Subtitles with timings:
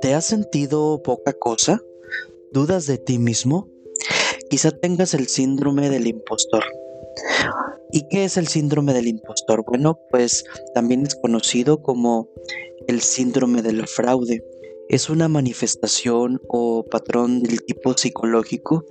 [0.00, 1.82] ¿Te has sentido poca cosa?
[2.52, 3.68] ¿Dudas de ti mismo?
[4.50, 6.64] Quizá tengas el síndrome del impostor.
[7.92, 9.64] ¿Y qué es el síndrome del impostor?
[9.66, 10.44] Bueno, pues
[10.74, 12.28] también es conocido como
[12.88, 14.44] el síndrome del fraude.
[14.88, 18.84] Es una manifestación o patrón del tipo psicológico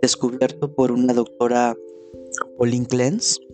[0.00, 1.76] descubierto por una doctora
[2.56, 3.47] Pauline Clance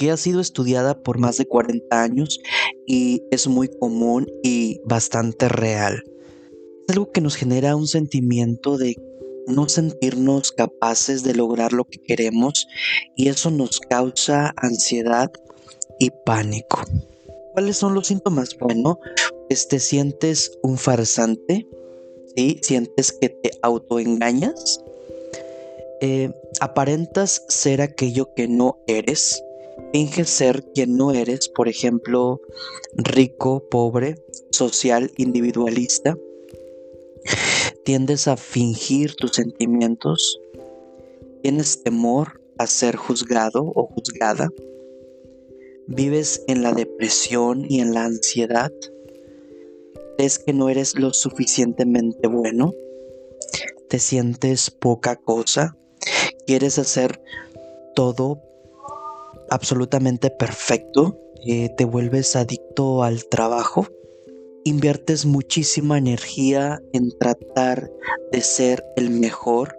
[0.00, 2.40] que ha sido estudiada por más de 40 años
[2.86, 6.02] y es muy común y bastante real.
[6.88, 8.96] Es algo que nos genera un sentimiento de
[9.46, 12.66] no sentirnos capaces de lograr lo que queremos
[13.14, 15.30] y eso nos causa ansiedad
[15.98, 16.80] y pánico.
[17.52, 18.56] ¿Cuáles son los síntomas?
[18.58, 18.98] Bueno,
[19.48, 21.68] pues te sientes un farsante,
[22.34, 22.58] ¿sí?
[22.62, 24.80] Sientes que te autoengañas,
[26.00, 29.44] eh, aparentas ser aquello que no eres,
[29.92, 32.40] finges ser quien no eres, por ejemplo,
[32.94, 34.16] rico, pobre,
[34.50, 36.16] social, individualista.
[37.84, 40.40] Tiendes a fingir tus sentimientos.
[41.42, 44.48] Tienes temor a ser juzgado o juzgada.
[45.86, 48.72] Vives en la depresión y en la ansiedad.
[50.16, 52.74] Crees que no eres lo suficientemente bueno.
[53.88, 55.76] Te sientes poca cosa.
[56.46, 57.20] Quieres hacer
[57.94, 58.49] todo
[59.50, 63.86] absolutamente perfecto, eh, te vuelves adicto al trabajo,
[64.64, 67.90] inviertes muchísima energía en tratar
[68.32, 69.76] de ser el mejor,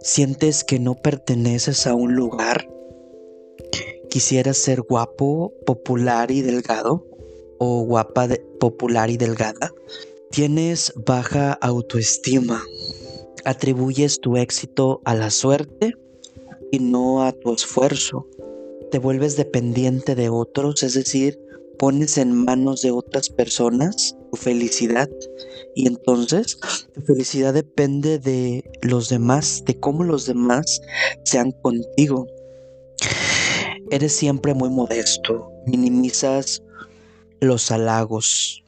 [0.00, 2.68] sientes que no perteneces a un lugar,
[4.10, 7.06] quisieras ser guapo, popular y delgado,
[7.58, 8.28] o guapa,
[8.60, 9.72] popular y delgada,
[10.30, 12.62] tienes baja autoestima,
[13.44, 15.94] atribuyes tu éxito a la suerte
[16.70, 18.26] y no a tu esfuerzo
[18.90, 21.38] te vuelves dependiente de otros, es decir,
[21.78, 25.08] pones en manos de otras personas tu felicidad
[25.74, 26.58] y entonces
[26.92, 30.80] tu felicidad depende de los demás, de cómo los demás
[31.24, 32.26] sean contigo.
[33.90, 36.62] Eres siempre muy modesto, minimizas
[37.40, 38.64] los halagos,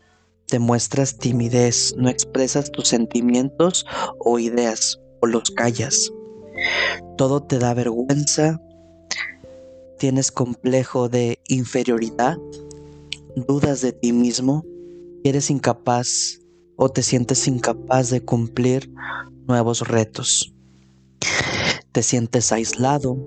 [0.46, 3.84] te muestras timidez, no expresas tus sentimientos
[4.18, 6.10] o ideas o los callas.
[7.16, 8.60] Todo te da vergüenza,
[10.00, 12.38] tienes complejo de inferioridad,
[13.36, 14.64] dudas de ti mismo,
[15.24, 16.40] eres incapaz
[16.76, 18.90] o te sientes incapaz de cumplir
[19.46, 20.54] nuevos retos.
[21.92, 23.18] Te sientes aislado,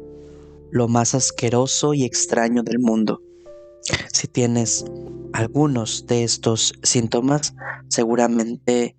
[0.72, 3.22] lo más asqueroso y extraño del mundo.
[4.12, 4.84] Si tienes
[5.32, 7.54] algunos de estos síntomas,
[7.88, 8.98] seguramente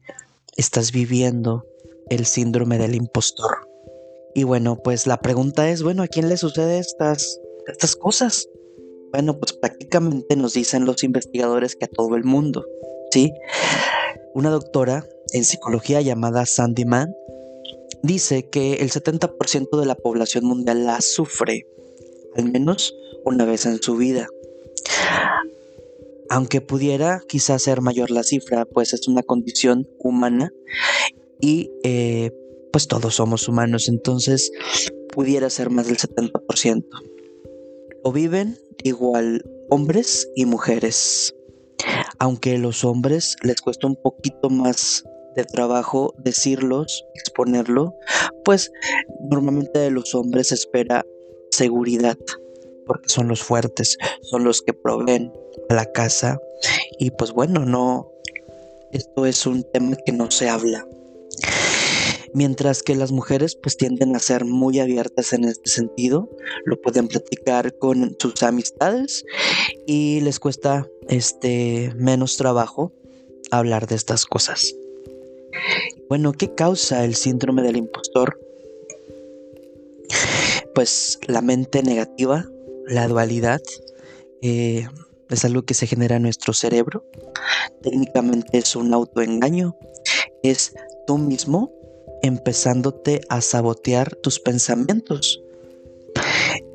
[0.56, 1.66] estás viviendo
[2.08, 3.68] el síndrome del impostor.
[4.32, 8.48] Y bueno, pues la pregunta es, bueno, ¿a quién le sucede estas estas cosas?
[9.12, 12.64] Bueno, pues prácticamente nos dicen los investigadores que a todo el mundo,
[13.10, 13.32] ¿sí?
[14.34, 17.14] Una doctora en psicología llamada Sandy Mann
[18.02, 21.66] dice que el 70% de la población mundial la sufre,
[22.36, 24.26] al menos una vez en su vida.
[26.28, 30.52] Aunque pudiera quizás ser mayor la cifra, pues es una condición humana
[31.40, 32.32] y eh,
[32.72, 34.50] pues todos somos humanos, entonces
[35.12, 37.13] pudiera ser más del 70%
[38.04, 41.34] o viven igual hombres y mujeres.
[42.18, 45.02] Aunque los hombres les cuesta un poquito más
[45.34, 47.94] de trabajo decirlos, exponerlo,
[48.44, 48.70] pues
[49.28, 51.04] normalmente de los hombres se espera
[51.50, 52.16] seguridad,
[52.86, 55.32] porque son los fuertes, son los que proveen
[55.68, 56.38] a la casa
[56.98, 58.12] y pues bueno, no,
[58.92, 60.86] esto es un tema que no se habla
[62.34, 66.28] mientras que las mujeres pues tienden a ser muy abiertas en este sentido,
[66.66, 69.24] lo pueden platicar con sus amistades
[69.86, 72.92] y les cuesta este menos trabajo
[73.50, 74.74] hablar de estas cosas.
[76.08, 78.38] Bueno, ¿qué causa el síndrome del impostor?
[80.74, 82.46] Pues la mente negativa,
[82.86, 83.62] la dualidad,
[84.42, 84.88] eh,
[85.30, 87.06] es algo que se genera en nuestro cerebro.
[87.82, 89.76] Técnicamente es un autoengaño.
[90.42, 90.74] Es
[91.06, 91.72] tú mismo
[92.22, 95.42] empezándote a sabotear tus pensamientos.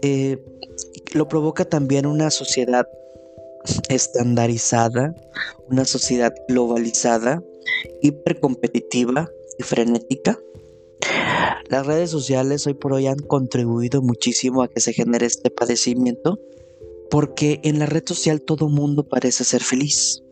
[0.01, 0.38] Eh,
[1.13, 2.88] lo provoca también una sociedad
[3.89, 5.15] estandarizada,
[5.69, 7.44] una sociedad globalizada,
[8.01, 10.39] hipercompetitiva y frenética.
[11.69, 16.39] Las redes sociales hoy por hoy han contribuido muchísimo a que se genere este padecimiento
[17.09, 20.24] porque en la red social todo mundo parece ser feliz.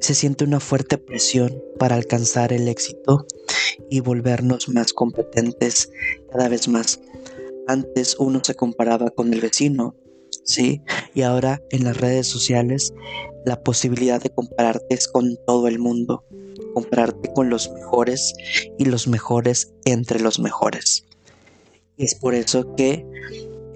[0.00, 3.26] Se siente una fuerte presión para alcanzar el éxito
[3.90, 5.90] y volvernos más competentes
[6.30, 7.00] cada vez más.
[7.66, 9.96] Antes uno se comparaba con el vecino,
[10.44, 10.82] ¿sí?
[11.14, 12.92] Y ahora en las redes sociales
[13.44, 16.24] la posibilidad de compararte es con todo el mundo,
[16.74, 18.34] compararte con los mejores
[18.78, 21.04] y los mejores entre los mejores.
[21.96, 23.06] Y es por eso que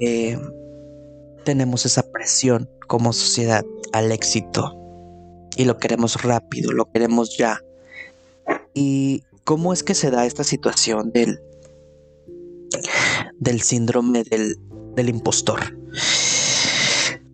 [0.01, 0.39] eh,
[1.45, 4.77] tenemos esa presión como sociedad al éxito
[5.57, 7.61] y lo queremos rápido, lo queremos ya.
[8.73, 11.41] ¿Y cómo es que se da esta situación del,
[13.41, 14.55] del síndrome del,
[14.95, 15.77] del impostor?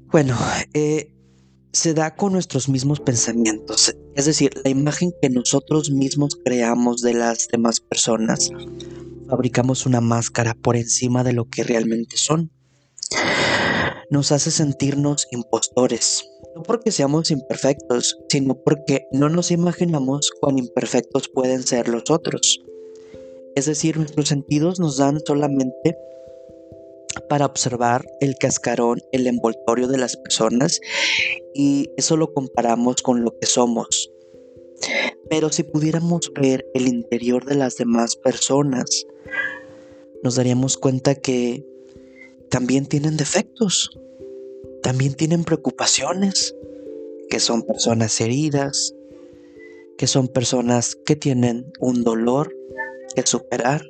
[0.06, 0.34] Bueno,
[0.72, 1.12] eh,
[1.74, 7.12] se da con nuestros mismos pensamientos, es decir, la imagen que nosotros mismos creamos de
[7.12, 8.50] las demás personas.
[9.28, 12.50] Fabricamos una máscara por encima de lo que realmente son.
[14.08, 16.24] Nos hace sentirnos impostores,
[16.56, 22.62] no porque seamos imperfectos, sino porque no nos imaginamos cuán imperfectos pueden ser los otros.
[23.54, 25.98] Es decir, nuestros sentidos nos dan solamente
[27.28, 30.80] para observar el cascarón, el envoltorio de las personas
[31.54, 34.10] y eso lo comparamos con lo que somos.
[35.28, 39.04] Pero si pudiéramos ver el interior de las demás personas,
[40.22, 41.66] nos daríamos cuenta que
[42.48, 43.90] también tienen defectos,
[44.86, 46.54] también tienen preocupaciones,
[47.28, 48.94] que son personas heridas,
[49.98, 52.54] que son personas que tienen un dolor
[53.16, 53.84] que superar,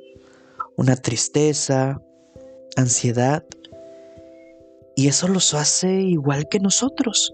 [0.75, 2.01] una tristeza,
[2.75, 3.45] ansiedad.
[4.95, 7.31] Y eso los hace igual que nosotros.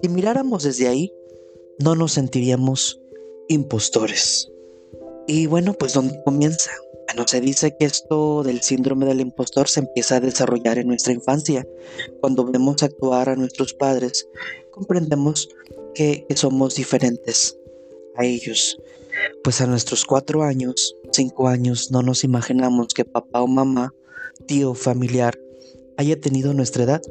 [0.00, 1.12] Si miráramos desde ahí,
[1.80, 2.98] no nos sentiríamos
[3.48, 4.50] impostores.
[5.26, 6.70] Y bueno, pues ¿dónde comienza?
[7.06, 11.12] Bueno, se dice que esto del síndrome del impostor se empieza a desarrollar en nuestra
[11.12, 11.66] infancia.
[12.20, 14.28] Cuando vemos actuar a nuestros padres,
[14.70, 15.48] comprendemos
[15.94, 17.56] que, somos diferentes
[18.16, 18.78] a ellos.
[19.44, 23.94] Pues a nuestros cuatro años, cinco años, no nos imaginamos que papá o mamá
[24.46, 25.38] tío familiar
[25.96, 27.02] haya tenido nuestra edad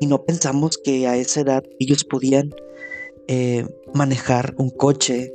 [0.00, 2.54] y no pensamos que a esa edad ellos podían
[3.26, 5.34] eh, manejar un coche,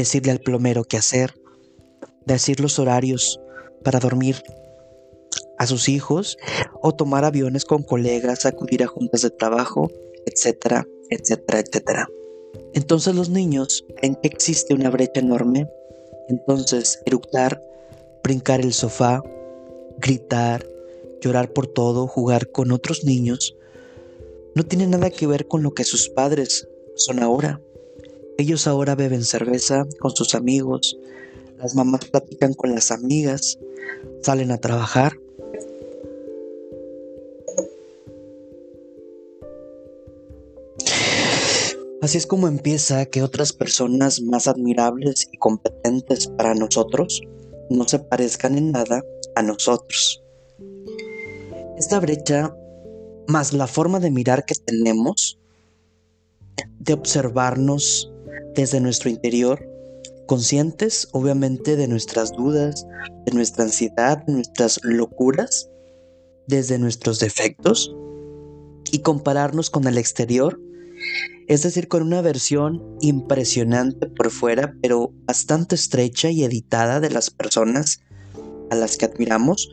[0.00, 1.34] decirle al plomero qué hacer,
[2.26, 3.40] decir los horarios
[3.82, 4.42] para dormir
[5.58, 6.36] a sus hijos
[6.82, 9.90] o tomar aviones con colegas, acudir a juntas de trabajo,
[10.26, 12.08] etcétera, etcétera, etcétera.
[12.72, 15.68] Entonces los niños ven que existe una brecha enorme,
[16.28, 17.60] entonces eructar,
[18.22, 19.22] brincar el sofá,
[19.98, 20.66] gritar,
[21.20, 23.56] llorar por todo, jugar con otros niños,
[24.54, 27.60] no tiene nada que ver con lo que sus padres son ahora.
[28.40, 30.96] Ellos ahora beben cerveza con sus amigos,
[31.58, 33.58] las mamás platican con las amigas,
[34.22, 35.12] salen a trabajar.
[42.00, 47.20] Así es como empieza que otras personas más admirables y competentes para nosotros
[47.68, 49.04] no se parezcan en nada
[49.34, 50.22] a nosotros.
[51.76, 52.56] Esta brecha,
[53.28, 55.38] más la forma de mirar que tenemos,
[56.78, 58.09] de observarnos
[58.54, 59.64] desde nuestro interior,
[60.26, 62.86] conscientes obviamente de nuestras dudas,
[63.26, 65.68] de nuestra ansiedad, nuestras locuras,
[66.46, 67.94] desde nuestros defectos,
[68.92, 70.60] y compararnos con el exterior,
[71.46, 77.30] es decir, con una versión impresionante por fuera, pero bastante estrecha y editada de las
[77.30, 78.00] personas
[78.70, 79.68] a las que admiramos,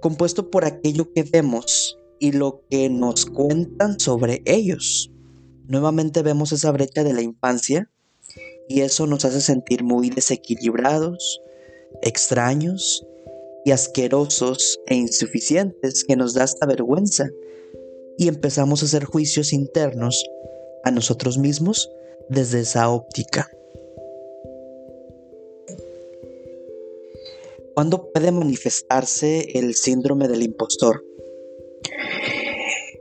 [0.00, 5.11] compuesto por aquello que vemos y lo que nos cuentan sobre ellos.
[5.72, 7.90] Nuevamente vemos esa brecha de la infancia
[8.68, 11.40] y eso nos hace sentir muy desequilibrados,
[12.02, 13.06] extraños
[13.64, 17.30] y asquerosos e insuficientes que nos da hasta vergüenza
[18.18, 20.22] y empezamos a hacer juicios internos
[20.84, 21.88] a nosotros mismos
[22.28, 23.50] desde esa óptica.
[27.72, 31.02] ¿Cuándo puede manifestarse el síndrome del impostor?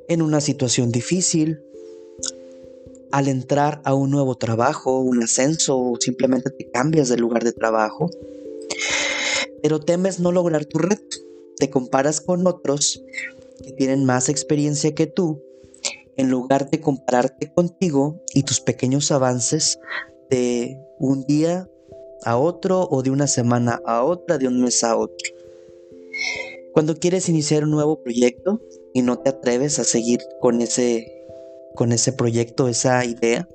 [0.08, 1.66] En una situación difícil,
[3.12, 7.54] al entrar a un nuevo trabajo, un ascenso o simplemente te cambias de lugar de
[7.54, 8.10] trabajo,
[9.62, 11.18] pero temes no lograr tu reto.
[11.58, 13.04] Te comparas con otros
[13.64, 15.42] que tienen más experiencia que tú,
[16.18, 19.80] en lugar de compararte contigo y tus pequeños avances
[20.30, 21.70] de un día
[22.24, 25.32] a otro o de una semana a otra, de un mes a otro.
[26.74, 28.62] Cuando quieres iniciar un nuevo proyecto
[28.94, 31.21] y no te atreves a seguir con ese,
[31.76, 33.48] con ese proyecto, esa idea,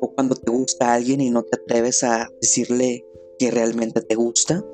[0.00, 3.04] o cuando te gusta alguien y no te atreves a decirle
[3.38, 4.64] que realmente te gusta,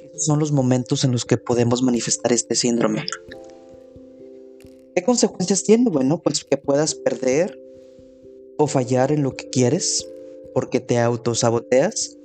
[0.00, 3.04] esos son los momentos en los que podemos manifestar este síndrome.
[4.94, 5.90] ¿Qué consecuencias tiene?
[5.90, 7.58] Bueno, pues que puedas perder
[8.58, 10.06] o fallar en lo que quieres,
[10.54, 12.18] porque te autosaboteas,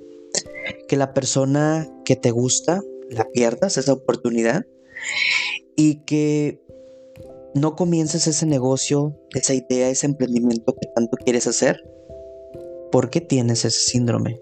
[0.86, 4.66] que la persona que te gusta la pierdas esa oportunidad
[5.76, 6.60] y que
[7.54, 11.82] no comiences ese negocio, esa idea, ese emprendimiento que tanto quieres hacer
[12.90, 14.40] porque tienes ese síndrome.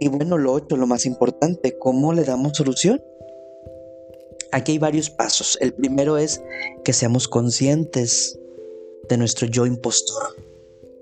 [0.00, 3.02] Y bueno, lo otro, lo más importante, ¿cómo le damos solución?
[4.52, 5.56] Aquí hay varios pasos.
[5.60, 6.42] El primero es
[6.84, 8.38] que seamos conscientes
[9.08, 10.36] de nuestro yo impostor.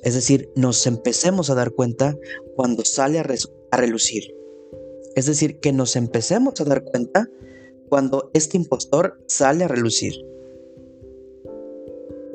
[0.02, 2.16] Es decir, nos empecemos a dar cuenta
[2.56, 3.26] cuando sale a,
[3.71, 4.35] a relucir.
[5.14, 7.28] Es decir, que nos empecemos a dar cuenta
[7.92, 10.14] cuando este impostor sale a relucir.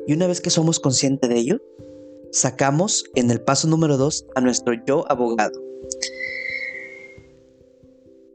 [0.06, 1.60] Y una vez que somos conscientes de ello,
[2.30, 5.60] sacamos en el paso número dos a nuestro yo abogado.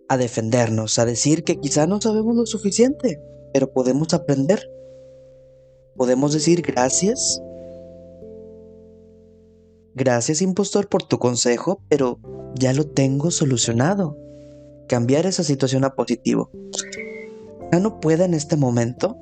[0.10, 3.22] A defendernos, a decir que quizá no sabemos lo suficiente,
[3.54, 4.70] pero podemos aprender.
[5.96, 7.42] Podemos decir gracias.
[9.96, 12.20] Gracias impostor por tu consejo, pero
[12.56, 14.18] ya lo tengo solucionado.
[14.90, 16.52] Cambiar esa situación a positivo.
[17.74, 19.18] Ya no pueda en este momento,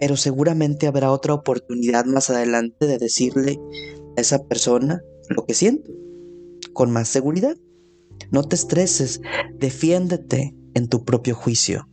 [0.00, 3.60] pero seguramente habrá otra oportunidad más adelante de decirle
[4.16, 5.92] a esa persona lo que siento,
[6.72, 7.56] con más seguridad.
[8.32, 9.20] No te estreses,
[9.60, 11.86] defiéndete en tu propio juicio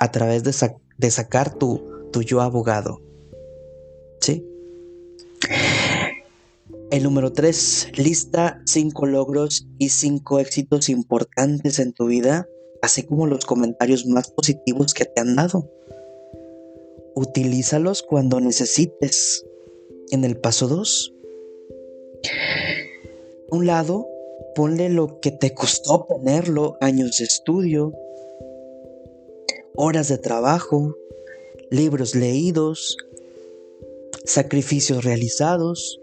[0.00, 3.00] a través de, sacar tu, tu yo abogado.
[4.20, 4.44] ¿Sí?
[6.90, 12.48] El número 3, lista cinco logros y cinco éxitos importantes en tu vida,
[12.84, 15.70] así como los comentarios más positivos que te han dado.
[17.14, 19.46] Utilízalos cuando necesites.
[20.10, 21.14] En el paso 2,
[23.48, 24.06] un lado,
[24.54, 27.94] ponle lo que te costó ponerlo, años de estudio,
[29.74, 30.94] horas de trabajo,
[31.70, 32.98] libros leídos,
[34.24, 36.00] sacrificios realizados.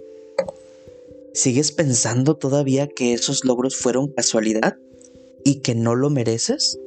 [1.33, 4.77] ¿Sigues pensando todavía que esos logros fueron casualidad
[5.43, 6.77] y que no lo mereces?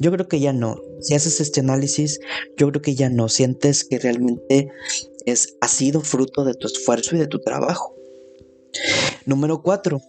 [0.00, 0.80] Yo creo que ya no.
[1.00, 2.20] Si haces este análisis,
[2.56, 3.28] yo creo que ya no.
[3.28, 4.68] Sientes que realmente
[5.24, 7.94] es, ha sido fruto de tu esfuerzo y de tu trabajo.
[9.26, 10.00] Número 4.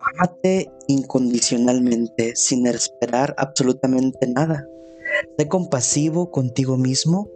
[0.00, 4.66] Amate incondicionalmente, sin esperar absolutamente nada.
[5.38, 7.28] Sé compasivo contigo mismo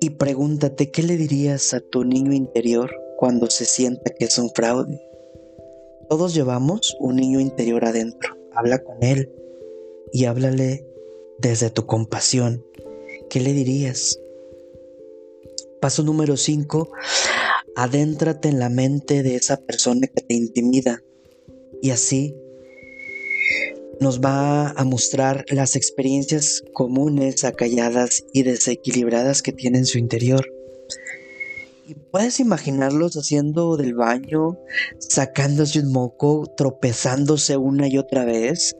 [0.00, 4.50] y pregúntate qué le dirías a tu niño interior cuando se sienta que es un
[4.50, 5.00] fraude.
[6.12, 8.36] Todos llevamos un niño interior adentro.
[8.52, 9.32] Habla con él
[10.12, 10.86] y háblale
[11.38, 12.62] desde tu compasión.
[13.30, 14.20] ¿Qué le dirías?
[15.80, 16.90] Paso número 5.
[17.76, 21.02] Adéntrate en la mente de esa persona que te intimida
[21.80, 22.36] y así
[23.98, 30.44] nos va a mostrar las experiencias comunes, acalladas y desequilibradas que tiene en su interior.
[32.10, 34.58] Puedes imaginarlos haciendo del baño,
[34.98, 38.76] sacándose un moco, tropezándose una y otra vez,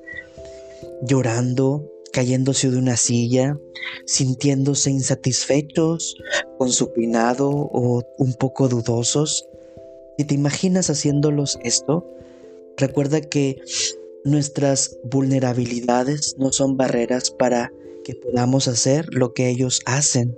[1.02, 3.58] llorando, cayéndose de una silla,
[4.06, 6.16] sintiéndose insatisfechos
[6.58, 9.48] con su peinado o un poco dudosos.
[10.18, 12.06] Si te imaginas haciéndolos esto,
[12.76, 13.60] recuerda que
[14.24, 17.72] nuestras vulnerabilidades no son barreras para
[18.04, 20.36] que podamos hacer lo que ellos hacen.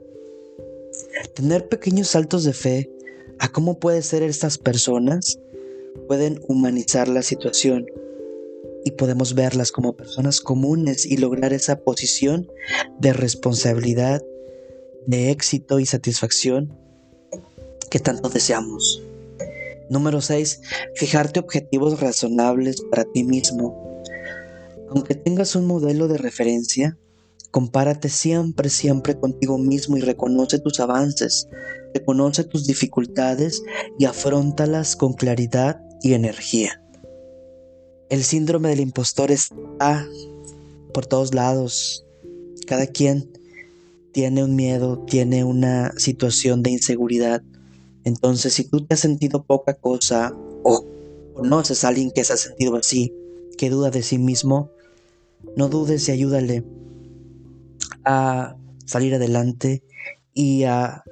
[1.34, 2.90] Tener pequeños saltos de fe
[3.38, 5.38] a cómo pueden ser estas personas
[6.08, 7.86] pueden humanizar la situación
[8.84, 12.48] y podemos verlas como personas comunes y lograr esa posición
[12.98, 14.22] de responsabilidad,
[15.06, 16.76] de éxito y satisfacción
[17.90, 19.02] que tanto deseamos.
[19.88, 20.60] Número 6.
[20.94, 24.02] Fijarte objetivos razonables para ti mismo.
[24.90, 26.98] Aunque tengas un modelo de referencia,
[27.54, 31.48] compárate siempre, siempre contigo mismo y reconoce tus avances,
[31.94, 33.62] reconoce tus dificultades
[33.96, 36.82] y afrontalas con claridad y energía.
[38.10, 40.04] El síndrome del impostor está
[40.92, 42.04] por todos lados.
[42.66, 43.30] Cada quien
[44.10, 47.40] tiene un miedo, tiene una situación de inseguridad.
[48.02, 50.34] Entonces, si tú te has sentido poca cosa
[50.64, 50.84] o
[51.34, 53.14] conoces a alguien que se ha sentido así,
[53.56, 54.72] que duda de sí mismo,
[55.56, 56.64] no dudes y ayúdale
[58.04, 58.56] a
[58.86, 59.82] salir adelante
[60.32, 61.02] y a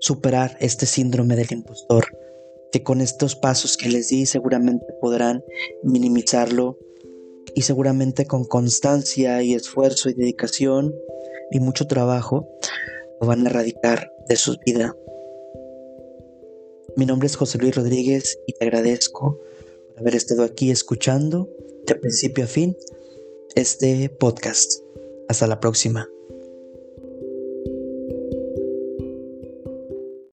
[0.00, 2.06] superar este síndrome del impostor
[2.72, 5.44] que con estos pasos que les di seguramente podrán
[5.84, 6.78] minimizarlo
[7.54, 10.92] y seguramente con constancia y esfuerzo y dedicación
[11.50, 12.48] y mucho trabajo
[13.20, 14.96] lo van a erradicar de su vida.
[16.96, 19.38] Mi nombre es José Luis Rodríguez y te agradezco
[19.88, 21.48] por haber estado aquí escuchando
[21.86, 22.76] de principio a fin
[23.54, 24.80] este podcast.
[25.28, 26.13] Hasta la próxima.